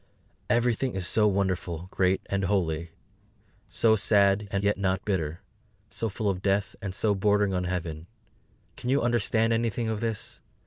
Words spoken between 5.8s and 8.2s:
so full of Death and so bordering on Heaven.